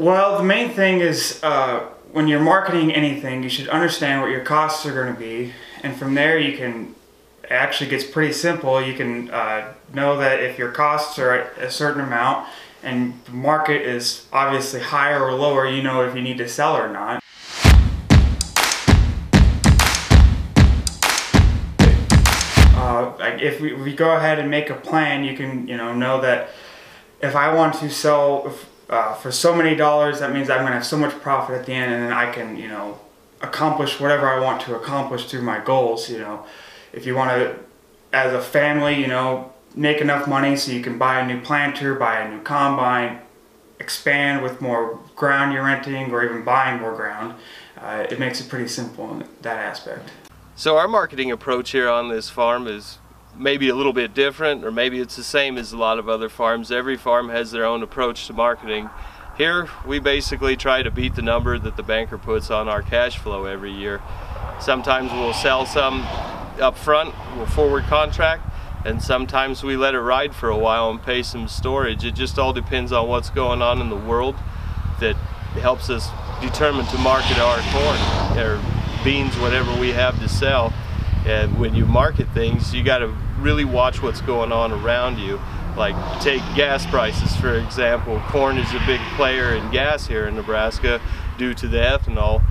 [0.00, 1.80] Well, the main thing is uh,
[2.12, 5.94] when you're marketing anything, you should understand what your costs are going to be, and
[5.94, 6.94] from there you can.
[7.50, 8.80] Actually gets pretty simple.
[8.80, 12.48] You can uh, know that if your costs are a certain amount
[12.82, 16.76] and the market is obviously higher or lower, you know if you need to sell
[16.76, 17.22] or not.
[22.74, 26.22] Uh, if we, we go ahead and make a plan, you can you know know
[26.22, 26.50] that
[27.20, 30.72] if I want to sell if, uh, for so many dollars, that means I'm going
[30.72, 32.98] to have so much profit at the end, and then I can, you know,
[33.40, 36.10] accomplish whatever I want to accomplish through my goals.
[36.10, 36.44] You know,
[36.92, 37.58] if you want to,
[38.12, 41.94] as a family, you know, make enough money so you can buy a new planter,
[41.94, 43.20] buy a new combine,
[43.78, 47.34] expand with more ground you're renting, or even buying more ground.
[47.78, 50.10] Uh, it makes it pretty simple in that aspect.
[50.56, 52.98] So our marketing approach here on this farm is
[53.36, 56.28] maybe a little bit different or maybe it's the same as a lot of other
[56.28, 56.70] farms.
[56.70, 58.90] Every farm has their own approach to marketing.
[59.38, 63.18] Here we basically try to beat the number that the banker puts on our cash
[63.18, 64.02] flow every year.
[64.60, 66.02] Sometimes we'll sell some
[66.60, 68.46] up front, we'll forward contract,
[68.84, 72.04] and sometimes we let it ride for a while and pay some storage.
[72.04, 74.36] It just all depends on what's going on in the world
[75.00, 75.16] that
[75.62, 76.08] helps us
[76.40, 78.60] determine to market our corn or
[79.04, 80.72] beans, whatever we have to sell.
[81.26, 85.40] And when you market things, you got to really watch what's going on around you.
[85.76, 88.20] Like take gas prices for example.
[88.26, 91.00] Corn is a big player in gas here in Nebraska
[91.38, 92.42] due to the ethanol.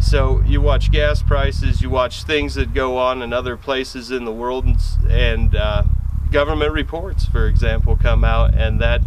[0.00, 4.24] So you watch gas prices, you watch things that go on in other places in
[4.24, 4.66] the world,
[5.08, 5.84] and, uh,
[6.32, 9.02] government reports, for example, come out, and that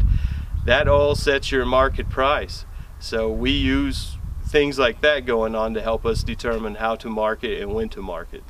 [0.63, 2.65] that all sets your market price.
[2.99, 7.61] So we use things like that going on to help us determine how to market
[7.61, 8.43] and when to market.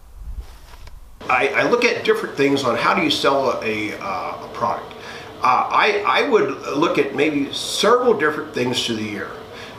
[1.30, 4.94] I, I look at different things on how do you sell a, uh, a product.
[5.42, 9.32] Uh, I, I would look at maybe several different things to the year.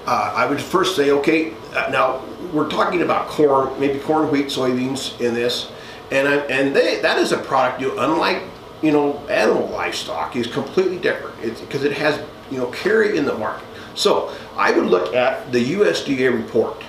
[0.07, 2.23] Uh, I would first say, okay, uh, now
[2.53, 5.71] we're talking about corn, maybe corn, wheat, soybeans in this,
[6.13, 8.43] and I, and they, that is a product you unlike
[8.83, 13.35] you know animal livestock is completely different because it has you know carry in the
[13.35, 13.67] market.
[13.97, 16.81] So I would look at the USDA report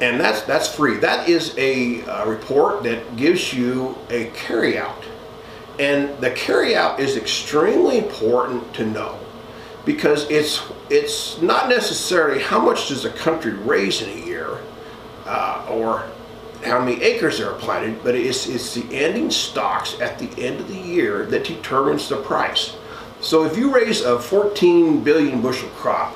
[0.00, 0.98] and that's that's free.
[0.98, 5.04] That is a, a report that gives you a carryout,
[5.78, 9.18] and the carryout is extremely important to know
[9.86, 14.58] because it's it's not necessarily how much does a country raise in a year
[15.24, 16.04] uh, or
[16.64, 20.68] how many acres are planted, but it's it's the ending stocks at the end of
[20.68, 22.76] the year that determines the price.
[23.20, 26.14] So if you raise a 14 billion bushel crop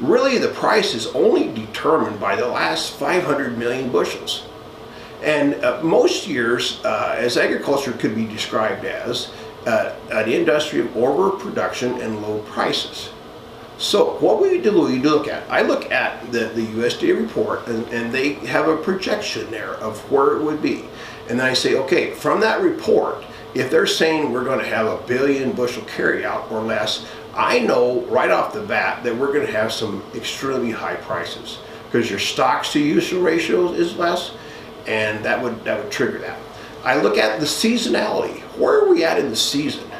[0.00, 4.44] really the price is only determined by the last 500 million bushels.
[5.22, 9.30] And uh, most years, uh, as agriculture could be described as,
[9.66, 13.10] uh, an industry of overproduction and low prices.
[13.78, 17.86] So what we do, we look at, I look at the, the USDA report and,
[17.88, 20.84] and they have a projection there of where it would be.
[21.28, 23.24] And then I say, okay, from that report,
[23.56, 28.02] if they're saying we're going to have a billion bushel carryout or less, I know
[28.02, 32.18] right off the bat that we're going to have some extremely high prices because your
[32.18, 34.32] stocks to use ratio is less
[34.86, 36.38] and that would that would trigger that.
[36.84, 38.40] I look at the seasonality.
[38.58, 39.90] Where are we at in the season?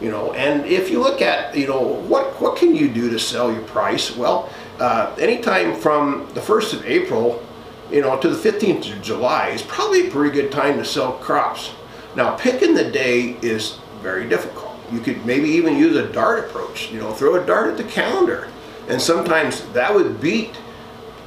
[0.00, 3.18] You know, and if you look at, you know, what what can you do to
[3.18, 4.16] sell your price?
[4.16, 7.44] Well, uh, anytime from the 1st of April,
[7.90, 11.12] you know, to the 15th of July is probably a pretty good time to sell
[11.12, 11.70] crops.
[12.16, 16.90] Now, picking the day is very difficult you could maybe even use a dart approach,
[16.90, 18.48] you know, throw a dart at the calendar.
[18.88, 20.56] And sometimes that would beat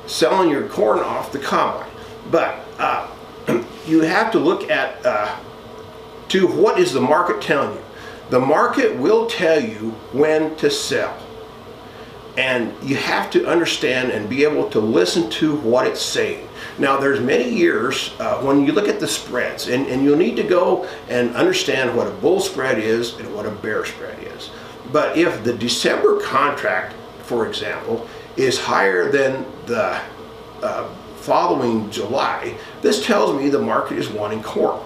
[0.06, 1.90] selling your corn off the combine.
[2.32, 3.10] But uh,
[3.88, 5.38] you have to look at uh,
[6.30, 7.84] to what is the market telling you.
[8.30, 11.18] The market will tell you when to sell.
[12.38, 16.48] And you have to understand and be able to listen to what it's saying.
[16.78, 20.36] Now there's many years uh, when you look at the spreads and, and you'll need
[20.36, 24.52] to go and understand what a bull spread is and what a bear spread is.
[24.92, 30.00] But if the December contract, for example, is higher than the
[30.62, 34.80] uh, following July, this tells me the market is wanting corn.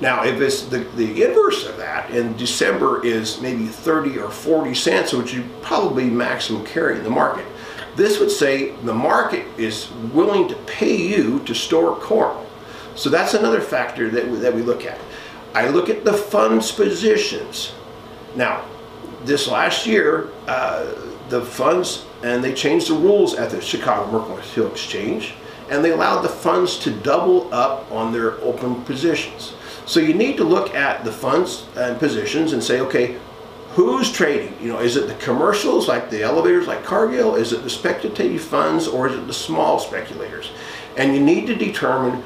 [0.00, 4.74] Now, if it's the, the inverse of that, and December is maybe 30 or 40
[4.74, 7.44] cents, which you probably maximum carry in the market,
[7.96, 12.46] this would say the market is willing to pay you to store corn.
[12.94, 14.98] So that's another factor that we, that we look at.
[15.52, 17.72] I look at the funds positions.
[18.36, 18.64] Now,
[19.24, 20.94] this last year, uh,
[21.28, 25.34] the funds, and they changed the rules at the Chicago Mercantile Exchange,
[25.70, 29.54] and they allowed the funds to double up on their open positions.
[29.88, 33.16] So you need to look at the funds and positions and say, okay,
[33.70, 34.54] who's trading?
[34.60, 37.36] You know, is it the commercials like the elevators like Cargill?
[37.36, 40.50] Is it the speculative funds or is it the small speculators?
[40.98, 42.22] And you need to determine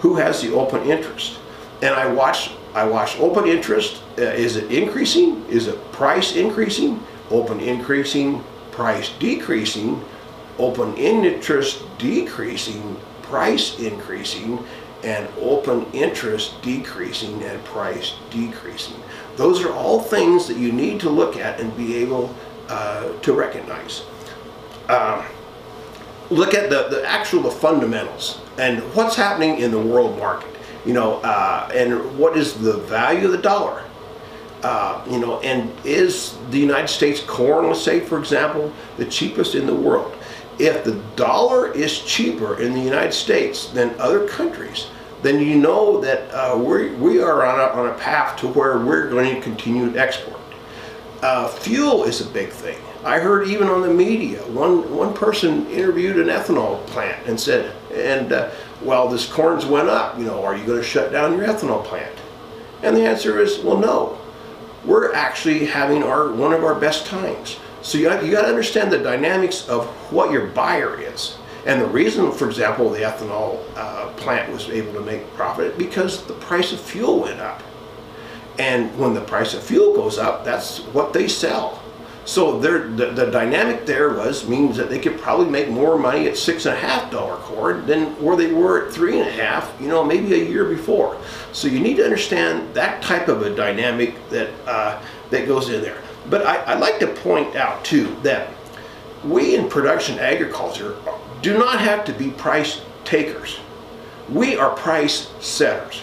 [0.00, 1.38] who has the open interest.
[1.80, 4.02] And I watch I watch open interest.
[4.18, 5.46] Uh, is it increasing?
[5.46, 7.02] Is it price increasing?
[7.30, 10.04] Open increasing, price decreasing,
[10.58, 14.58] open interest decreasing, price increasing,
[15.04, 19.00] and open interest decreasing and price decreasing.
[19.36, 22.34] Those are all things that you need to look at and be able
[22.68, 24.02] uh, to recognize.
[24.88, 25.24] Um,
[26.30, 30.54] look at the, the actual the fundamentals and what's happening in the world market
[30.84, 33.82] you know uh, and what is the value of the dollar
[34.62, 39.54] uh, you know and is the United States corn let's say for example the cheapest
[39.54, 40.14] in the world
[40.58, 44.88] if the dollar is cheaper in the United States than other countries
[45.22, 48.78] then you know that uh, we we are on a, on a path to where
[48.78, 50.40] we're going to continue to export
[51.22, 55.66] uh, fuel is a big thing I heard even on the media, one, one person
[55.68, 58.50] interviewed an ethanol plant and said, and uh,
[58.82, 61.84] well, this corn's went up, you know, are you going to shut down your ethanol
[61.84, 62.14] plant?
[62.82, 64.18] And the answer is, well, no.
[64.84, 67.58] We're actually having our one of our best times.
[67.82, 71.36] So you, you got to understand the dynamics of what your buyer is.
[71.66, 76.24] And the reason, for example, the ethanol uh, plant was able to make profit because
[76.24, 77.62] the price of fuel went up.
[78.58, 81.82] And when the price of fuel goes up, that's what they sell.
[82.24, 82.80] So the,
[83.14, 86.76] the dynamic there was means that they could probably make more money at six and
[86.76, 90.04] a half dollar corn than where they were at three and a half, you know,
[90.04, 91.18] maybe a year before.
[91.52, 95.80] So you need to understand that type of a dynamic that uh, that goes in
[95.80, 96.02] there.
[96.28, 98.50] But I, would like to point out too that
[99.24, 100.96] we in production agriculture
[101.42, 103.58] do not have to be price takers.
[104.28, 106.02] We are price setters.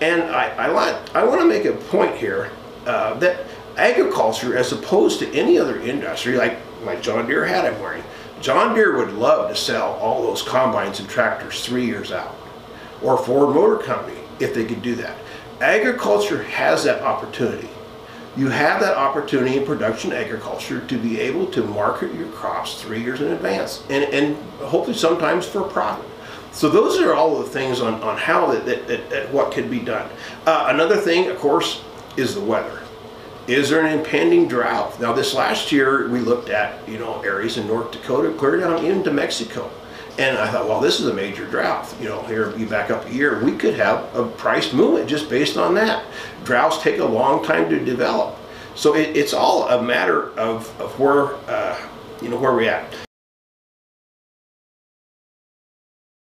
[0.00, 2.50] And I, I, like, I want to make a point here
[2.86, 3.46] uh, that
[3.76, 8.02] agriculture as opposed to any other industry like my John Deere hat I'm wearing.
[8.40, 12.36] John Deere would love to sell all those combines and tractors three years out
[13.02, 15.16] or Ford Motor Company if they could do that.
[15.60, 17.68] Agriculture has that opportunity.
[18.36, 23.00] You have that opportunity in production agriculture to be able to market your crops three
[23.00, 26.04] years in advance and, and hopefully sometimes for profit.
[26.50, 29.70] So those are all the things on, on how that, that, that, that what could
[29.70, 30.08] be done.
[30.46, 31.82] Uh, another thing, of course,
[32.16, 32.84] is the weather
[33.46, 34.98] is there an impending drought?
[35.00, 38.84] Now this last year we looked at, you know, areas in North Dakota, clear down
[38.84, 39.70] into Mexico.
[40.16, 41.92] And I thought, well, this is a major drought.
[42.00, 45.28] You know, here you back up a year, we could have a price movement just
[45.28, 46.04] based on that.
[46.44, 48.36] Droughts take a long time to develop.
[48.76, 51.80] So it, it's all a matter of, of where, uh,
[52.22, 53.03] you know, where we're at.